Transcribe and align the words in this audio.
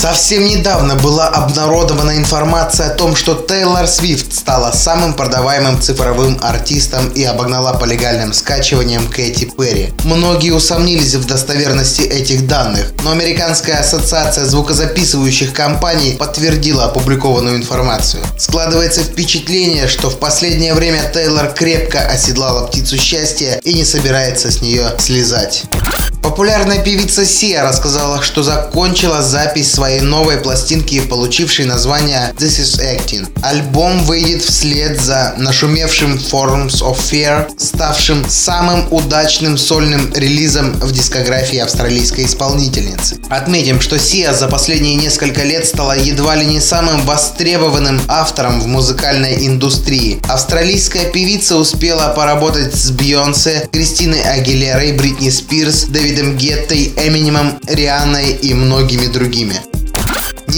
Совсем 0.00 0.46
недавно 0.46 0.94
была 0.94 1.26
обнародована 1.26 2.16
информация 2.16 2.86
о 2.86 2.94
том, 2.94 3.16
что 3.16 3.34
Тейлор 3.34 3.88
Свифт 3.88 4.32
стала 4.32 4.70
самым 4.70 5.14
продаваемым 5.14 5.82
цифровым 5.82 6.38
артистом 6.40 7.08
и 7.08 7.24
обогнала 7.24 7.72
по 7.72 7.84
легальным 7.84 8.32
скачиваниям 8.32 9.08
Кэти 9.08 9.50
Перри. 9.58 9.92
Многие 10.04 10.52
усомнились 10.52 11.16
в 11.16 11.26
достоверности 11.26 12.02
этих 12.02 12.46
данных, 12.46 12.92
но 13.02 13.10
Американская 13.10 13.80
ассоциация 13.80 14.44
звукозаписывающих 14.44 15.52
компаний 15.52 16.14
подтвердила 16.16 16.84
опубликованную 16.84 17.56
информацию. 17.56 18.22
Складывается 18.38 19.02
впечатление, 19.02 19.88
что 19.88 20.10
в 20.10 20.20
последнее 20.20 20.74
время 20.74 21.10
Тейлор 21.12 21.52
крепко 21.52 21.98
оседлала 21.98 22.68
птицу 22.68 22.96
счастья 22.98 23.60
и 23.64 23.74
не 23.74 23.84
собирается 23.84 24.52
с 24.52 24.62
нее 24.62 24.92
слезать. 25.00 25.64
Популярная 26.22 26.82
певица 26.82 27.24
Сия 27.24 27.62
рассказала, 27.62 28.22
что 28.22 28.42
закончила 28.42 29.22
запись 29.22 29.72
своей 29.72 29.87
новой 30.00 30.36
пластинки, 30.36 31.00
получившей 31.00 31.64
название 31.64 32.32
This 32.36 32.60
Is 32.60 32.80
Acting. 32.80 33.28
Альбом 33.42 34.04
выйдет 34.04 34.42
вслед 34.42 35.00
за 35.00 35.34
нашумевшим 35.38 36.14
Forms 36.14 36.82
of 36.82 36.98
Fear, 36.98 37.48
ставшим 37.58 38.28
самым 38.28 38.86
удачным 38.92 39.56
сольным 39.56 40.12
релизом 40.14 40.72
в 40.74 40.92
дискографии 40.92 41.58
австралийской 41.58 42.26
исполнительницы. 42.26 43.18
Отметим, 43.30 43.80
что 43.80 43.98
Сия 43.98 44.32
за 44.32 44.48
последние 44.48 44.94
несколько 44.96 45.42
лет 45.42 45.66
стала 45.66 45.96
едва 45.96 46.36
ли 46.36 46.46
не 46.46 46.60
самым 46.60 47.00
востребованным 47.02 48.00
автором 48.08 48.60
в 48.60 48.66
музыкальной 48.66 49.46
индустрии. 49.46 50.20
Австралийская 50.28 51.10
певица 51.10 51.56
успела 51.56 52.12
поработать 52.14 52.74
с 52.74 52.90
Бейонсе, 52.90 53.68
Кристиной 53.72 54.22
Агилерой, 54.22 54.92
Бритни 54.92 55.30
Спирс, 55.30 55.84
Дэвидом 55.84 56.36
Геттой, 56.36 56.92
Эминемом, 56.96 57.58
Рианной 57.66 58.32
и 58.32 58.54
многими 58.54 59.06
другими. 59.06 59.54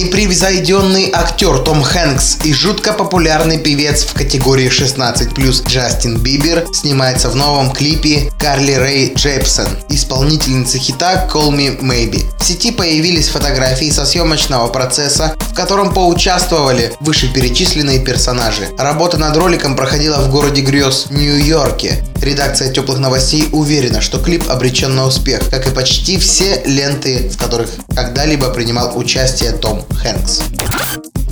Непревзойденный 0.00 1.10
актер 1.12 1.58
Том 1.58 1.82
Хэнкс 1.82 2.38
и 2.44 2.54
жутко 2.54 2.94
популярный 2.94 3.58
певец 3.58 4.04
в 4.04 4.14
категории 4.14 4.70
16+, 4.70 5.68
Джастин 5.68 6.16
Бибер 6.16 6.64
снимается 6.72 7.28
в 7.28 7.36
новом 7.36 7.70
клипе 7.70 8.32
Карли 8.38 8.72
Рэй 8.72 9.12
Джепсон, 9.14 9.66
исполнительницы 9.90 10.78
хита 10.78 11.28
Call 11.30 11.50
Me 11.50 11.78
Maybe. 11.82 12.24
В 12.40 12.44
сети 12.44 12.70
появились 12.70 13.28
фотографии 13.28 13.90
со 13.90 14.06
съемочного 14.06 14.68
процесса, 14.68 15.36
в 15.38 15.54
котором 15.54 15.92
поучаствовали 15.92 16.94
вышеперечисленные 17.00 17.98
персонажи. 17.98 18.70
Работа 18.78 19.18
над 19.18 19.36
роликом 19.36 19.76
проходила 19.76 20.22
в 20.22 20.30
городе 20.30 20.62
грез 20.62 21.08
Нью-Йорке. 21.10 22.02
Редакция 22.22 22.70
теплых 22.70 22.98
новостей 22.98 23.48
уверена, 23.52 24.00
что 24.00 24.18
клип 24.18 24.48
обречен 24.48 24.94
на 24.94 25.06
успех, 25.06 25.48
как 25.50 25.66
и 25.66 25.70
почти 25.70 26.18
все 26.18 26.62
ленты, 26.66 27.30
в 27.30 27.38
которых 27.38 27.70
когда-либо 27.94 28.50
принимал 28.50 28.96
участие 28.98 29.52
Том 29.52 29.84
Хэнкс. 29.90 30.40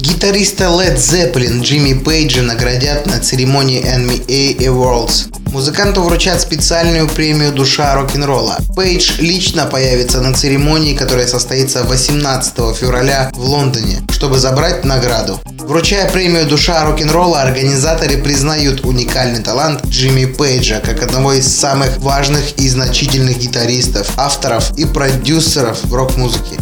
Гитариста 0.00 0.64
Led 0.64 0.97
Zeppelin 0.97 1.61
Джимми 1.62 1.92
Пейджа 1.92 2.42
наградят 2.42 3.06
на 3.06 3.19
церемонии 3.19 3.83
NMA 3.84 4.56
Awards. 4.59 5.38
Музыканту 5.50 6.02
вручат 6.02 6.41
специальную 6.41 7.08
премию 7.08 7.52
«Душа 7.52 7.94
рок-н-ролла». 7.94 8.58
Пейдж 8.77 9.14
лично 9.18 9.64
появится 9.64 10.20
на 10.20 10.34
церемонии, 10.34 10.94
которая 10.94 11.27
состоится 11.27 11.84
18 11.84 12.77
февраля 12.77 13.30
в 13.34 13.41
Лондоне, 13.41 14.02
чтобы 14.10 14.38
забрать 14.38 14.84
награду. 14.84 15.41
Вручая 15.46 16.10
премию 16.10 16.46
«Душа 16.46 16.84
рок-н-ролла», 16.84 17.41
организаторы 17.42 18.19
признают 18.19 18.84
уникальный 18.84 19.42
талант 19.42 19.86
Джимми 19.86 20.26
Пейджа 20.26 20.81
как 20.81 21.03
одного 21.03 21.32
из 21.32 21.48
самых 21.48 21.97
важных 21.98 22.53
и 22.59 22.69
значительных 22.69 23.38
гитаристов, 23.38 24.10
авторов 24.16 24.70
и 24.76 24.84
продюсеров 24.84 25.82
в 25.84 25.94
рок-музыке. 25.94 26.56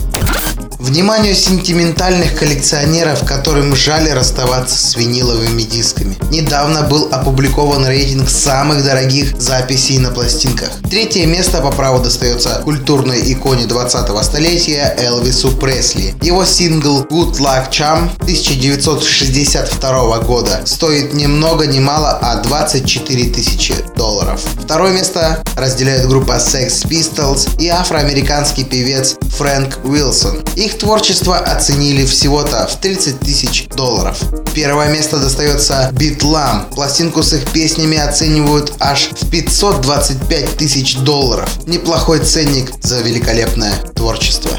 Вниманию 0.86 1.34
сентиментальных 1.34 2.36
коллекционеров, 2.36 3.24
которым 3.24 3.74
жаль 3.74 4.08
расставаться 4.12 4.78
с 4.78 4.94
виниловыми 4.94 5.62
дисками. 5.62 6.16
Недавно 6.30 6.82
был 6.82 7.08
опубликован 7.10 7.84
рейтинг 7.84 8.30
самых 8.30 8.84
дорогих 8.84 9.34
записей 9.36 9.98
на 9.98 10.12
пластинках. 10.12 10.70
Третье 10.88 11.26
место 11.26 11.60
по 11.60 11.72
праву 11.72 11.98
достается 11.98 12.60
культурной 12.62 13.32
иконе 13.32 13.64
20-го 13.64 14.22
столетия 14.22 14.94
Элвису 14.96 15.50
Пресли. 15.56 16.14
Его 16.22 16.44
сингл 16.44 17.02
Good 17.02 17.40
Luck 17.40 17.72
Charm 17.72 18.08
1962 18.20 20.18
года 20.20 20.60
стоит 20.64 21.12
ни 21.14 21.26
много 21.26 21.66
ни 21.66 21.80
мало, 21.80 22.16
а 22.22 22.36
24 22.36 23.30
тысячи 23.30 23.74
долларов. 23.96 24.40
Второе 24.62 24.92
место 24.92 25.42
разделяют 25.56 26.06
группа 26.06 26.36
Sex 26.36 26.86
Pistols 26.86 27.60
и 27.60 27.66
афроамериканский 27.66 28.62
певец 28.64 29.16
Фрэнк 29.36 29.84
Уилсон. 29.84 30.44
Их 30.54 30.75
творчество 30.78 31.38
оценили 31.38 32.04
всего-то 32.04 32.66
в 32.66 32.80
30 32.80 33.20
тысяч 33.20 33.66
долларов. 33.68 34.18
Первое 34.54 34.92
место 34.92 35.18
достается 35.18 35.90
Битлам. 35.92 36.66
Пластинку 36.74 37.22
с 37.22 37.32
их 37.32 37.50
песнями 37.50 37.96
оценивают 37.96 38.72
аж 38.80 39.10
в 39.12 39.30
525 39.30 40.56
тысяч 40.56 40.96
долларов. 40.96 41.48
Неплохой 41.66 42.20
ценник 42.20 42.72
за 42.82 43.00
великолепное 43.00 43.74
творчество. 43.94 44.50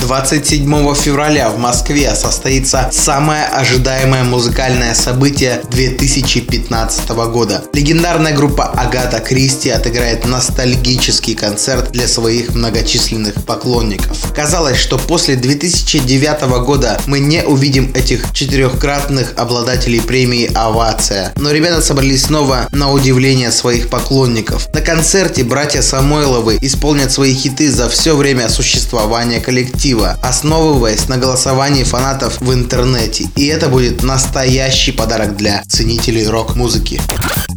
27 0.00 0.94
февраля 0.94 1.50
в 1.50 1.58
Москве 1.58 2.14
состоится 2.14 2.88
самое 2.92 3.44
ожидаемое 3.44 4.22
музыкальное 4.22 4.94
событие 4.94 5.60
2015 5.70 7.08
года. 7.30 7.64
Легендарная 7.72 8.34
группа 8.34 8.64
Агата 8.64 9.18
Кристи 9.18 9.70
отыграет 9.70 10.24
ностальгический 10.24 11.34
концерт 11.34 11.90
для 11.90 12.06
своих 12.06 12.54
многочисленных 12.54 13.34
поклонников. 13.44 14.32
Казалось, 14.34 14.78
что 14.78 14.98
после 14.98 15.36
2009 15.36 16.42
года 16.64 17.00
мы 17.06 17.18
не 17.18 17.42
увидим 17.42 17.92
этих 17.94 18.32
четырехкратных 18.32 19.34
обладателей 19.36 20.00
премии 20.00 20.50
«Овация». 20.54 21.32
Но 21.36 21.50
ребята 21.50 21.82
собрались 21.82 22.24
снова 22.24 22.68
на 22.72 22.92
удивление 22.92 23.50
своих 23.50 23.88
поклонников. 23.88 24.72
На 24.72 24.80
концерте 24.80 25.44
братья 25.44 25.82
Самойловы 25.82 26.58
исполнят 26.60 27.12
свои 27.12 27.34
хиты 27.34 27.70
за 27.70 27.88
все 27.88 28.16
время 28.16 28.48
существования 28.48 29.40
коллектива 29.40 29.87
коллектива, 29.88 30.18
основываясь 30.22 31.08
на 31.08 31.16
голосовании 31.16 31.84
фанатов 31.84 32.40
в 32.40 32.52
интернете. 32.52 33.26
И 33.36 33.46
это 33.46 33.68
будет 33.68 34.02
настоящий 34.02 34.92
подарок 34.92 35.36
для 35.36 35.62
ценителей 35.68 36.26
рок-музыки. 36.26 37.00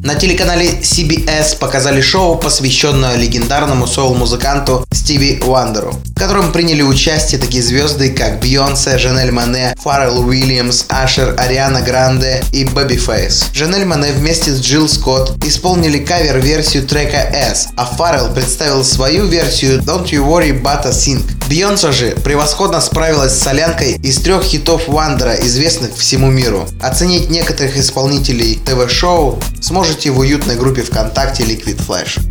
На 0.04 0.16
телеканале 0.16 0.80
CBS 0.82 1.58
показали 1.60 2.02
шоу, 2.02 2.38
посвященное 2.38 3.18
легендарному 3.18 3.86
соул-музыканту 3.86 4.84
Стиви 4.92 5.42
Уандеру, 5.46 5.94
в 6.16 6.20
котором 6.20 6.52
приняли 6.52 6.82
участие 6.82 7.40
такие 7.40 7.62
звезды, 7.62 8.10
как 8.10 8.40
Бейонсе, 8.40 8.98
Жанель 8.98 9.32
Монэ, 9.32 9.76
Фаррелл 9.80 10.26
Уильямс, 10.26 10.86
Ашер, 10.90 11.36
Ариана 11.38 11.82
Гранде 11.82 12.44
и 12.52 12.66
Babyface. 12.66 13.50
Жанель 13.54 13.86
Монэ 13.86 14.12
вместе 14.14 14.52
с 14.52 14.60
Джилл 14.60 14.90
Скотт 14.90 15.46
исполнили 15.46 16.00
кавер-версию 16.00 16.88
трека 16.88 17.30
As, 17.32 17.68
а 17.76 17.86
Фаррелл 17.86 18.34
представил 18.34 18.84
свою 18.84 19.28
версию 19.28 19.82
Don't 19.82 20.10
You 20.10 20.26
Worry 20.26 20.60
'Bout 20.60 20.88
a 20.88 20.92
Thing. 20.92 21.22
Бейонсе 21.52 21.92
же 21.92 22.12
превосходно 22.12 22.80
справилась 22.80 23.34
с 23.34 23.44
солянкой 23.44 24.00
из 24.02 24.20
трех 24.20 24.42
хитов 24.42 24.88
Вандера, 24.88 25.34
известных 25.34 25.94
всему 25.98 26.32
миру. 26.32 26.66
Оценить 26.82 27.30
некоторых 27.30 27.76
исполнителей 27.76 28.58
ТВ-шоу 28.66 29.38
сможете 29.60 30.12
в 30.12 30.20
уютной 30.20 30.56
группе 30.56 30.82
ВКонтакте 30.82 31.44
Liquid 31.44 31.86
Flash. 31.86 32.22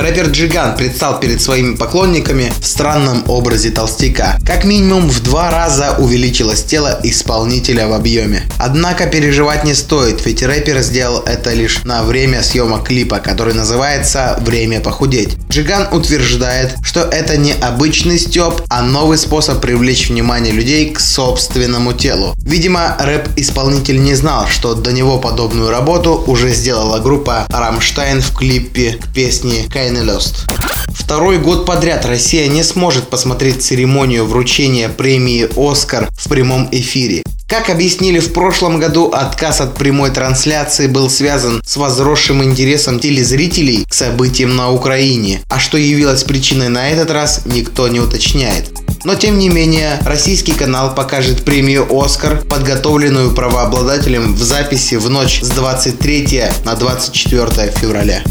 Рэпер 0.00 0.28
Джиган 0.28 0.76
предстал 0.76 1.20
перед 1.20 1.42
своими 1.42 1.76
поклонниками 1.76 2.50
в 2.58 2.66
странном 2.66 3.22
образе 3.28 3.70
толстяка. 3.70 4.38
Как 4.46 4.64
минимум 4.64 5.10
в 5.10 5.20
два 5.20 5.50
раза 5.50 5.94
увеличилось 5.98 6.62
тело 6.62 6.98
исполнителя 7.02 7.86
в 7.86 7.92
объеме. 7.92 8.44
Однако 8.58 9.06
переживать 9.06 9.64
не 9.64 9.74
стоит, 9.74 10.24
ведь 10.24 10.42
рэпер 10.42 10.80
сделал 10.80 11.22
это 11.26 11.52
лишь 11.52 11.84
на 11.84 12.02
время 12.02 12.42
съемок 12.42 12.84
клипа, 12.84 13.18
который 13.18 13.52
называется 13.52 14.38
«Время 14.40 14.80
похудеть». 14.80 15.36
Джиган 15.50 15.88
утверждает, 15.92 16.76
что 16.82 17.00
это 17.00 17.36
не 17.36 17.52
обычный 17.52 18.18
стёб, 18.18 18.62
а 18.70 18.80
новый 18.80 19.18
способ 19.18 19.60
привлечь 19.60 20.08
внимание 20.08 20.54
людей 20.54 20.90
к 20.92 20.98
собственному 20.98 21.92
телу. 21.92 22.32
Видимо, 22.38 22.96
рэп-исполнитель 22.98 24.00
не 24.00 24.14
знал, 24.14 24.46
что 24.46 24.74
до 24.74 24.92
него 24.92 25.18
подобную 25.18 25.68
работу 25.68 26.24
уже 26.26 26.54
сделала 26.54 27.00
группа 27.00 27.46
Рамштайн 27.50 28.22
в 28.22 28.34
клипе 28.34 28.92
к 28.92 29.12
песне 29.12 29.66
«Кайн 29.70 29.89
Тайны 29.90 30.08
Lost. 30.08 30.48
Второй 30.94 31.38
год 31.38 31.66
подряд 31.66 32.06
Россия 32.06 32.46
не 32.46 32.62
сможет 32.62 33.08
посмотреть 33.08 33.62
церемонию 33.62 34.24
вручения 34.24 34.88
премии 34.88 35.48
«Оскар» 35.56 36.08
в 36.16 36.28
прямом 36.28 36.68
эфире. 36.70 37.24
Как 37.48 37.70
объяснили 37.70 38.20
в 38.20 38.32
прошлом 38.32 38.78
году, 38.78 39.10
отказ 39.12 39.60
от 39.60 39.74
прямой 39.74 40.10
трансляции 40.10 40.86
был 40.86 41.10
связан 41.10 41.60
с 41.66 41.76
возросшим 41.76 42.44
интересом 42.44 43.00
телезрителей 43.00 43.84
к 43.84 43.92
событиям 43.92 44.54
на 44.54 44.70
Украине. 44.70 45.40
А 45.48 45.58
что 45.58 45.76
явилось 45.76 46.22
причиной 46.22 46.68
на 46.68 46.88
этот 46.90 47.10
раз, 47.10 47.42
никто 47.46 47.88
не 47.88 47.98
уточняет. 47.98 48.70
Но 49.02 49.16
тем 49.16 49.38
не 49.38 49.48
менее, 49.48 49.98
российский 50.04 50.52
канал 50.52 50.94
покажет 50.94 51.42
премию 51.42 51.88
«Оскар», 51.90 52.42
подготовленную 52.48 53.32
правообладателем 53.32 54.34
в 54.34 54.42
записи 54.42 54.94
в 54.94 55.10
ночь 55.10 55.40
с 55.42 55.48
23 55.48 56.44
на 56.64 56.76
24 56.76 57.72
февраля. 57.72 58.22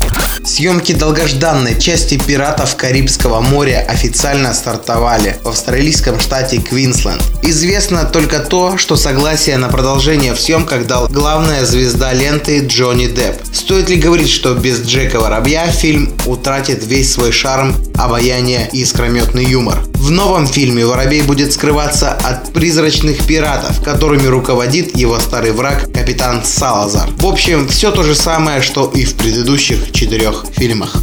Съемки 0.45 0.93
долгожданной 0.93 1.79
части 1.79 2.17
«Пиратов 2.17 2.75
Карибского 2.75 3.41
моря» 3.41 3.85
официально 3.87 4.53
стартовали 4.53 5.37
в 5.43 5.49
австралийском 5.49 6.19
штате 6.19 6.57
Квинсленд. 6.57 7.21
Известно 7.43 8.05
только 8.05 8.39
то, 8.39 8.77
что 8.77 8.95
согласие 8.95 9.57
на 9.57 9.69
продолжение 9.69 10.33
в 10.33 10.39
съемках 10.39 10.87
дал 10.87 11.07
главная 11.07 11.65
звезда 11.65 12.13
ленты 12.13 12.65
Джонни 12.65 13.07
Депп. 13.07 13.41
Стоит 13.53 13.89
ли 13.89 13.97
говорить, 13.97 14.29
что 14.29 14.53
без 14.53 14.81
Джека 14.81 15.19
Воробья 15.19 15.67
фильм 15.67 16.13
утратит 16.25 16.85
весь 16.85 17.11
свой 17.11 17.31
шарм, 17.31 17.75
обаяние 17.95 18.69
и 18.71 18.81
искрометный 18.81 19.45
юмор? 19.45 19.79
В 19.95 20.11
новом 20.11 20.47
фильме 20.47 20.85
Воробей 20.85 21.23
будет 21.23 21.51
скрываться 21.51 22.13
от 22.13 22.53
призрачных 22.53 23.25
пиратов, 23.25 23.83
которыми 23.83 24.27
руководит 24.27 24.95
его 24.95 25.19
старый 25.19 25.51
враг 25.51 25.91
капитан 25.91 26.43
Салазар. 26.45 27.09
В 27.17 27.25
общем, 27.25 27.67
все 27.67 27.91
то 27.91 28.03
же 28.03 28.15
самое, 28.15 28.61
что 28.61 28.89
и 28.95 29.03
в 29.03 29.15
предыдущих 29.15 29.91
четырех 29.91 30.28
фильмах. 30.51 30.97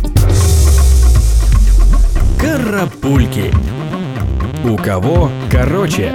Карапульки. 2.41 3.53
У 4.65 4.77
кого 4.77 5.31
короче? 5.51 6.15